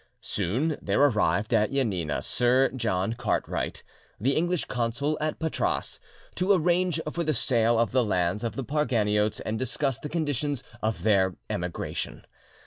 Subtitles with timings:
[0.23, 3.83] Soon there arrived at Janine Sir John Cartwright,
[4.19, 5.99] the English Consul at Patras,
[6.33, 10.63] to arrange for the sale of the lands of the Parganiotes and discuss the conditions
[10.81, 12.25] of their emigration.